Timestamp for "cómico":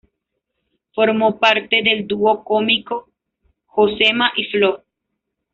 2.43-3.07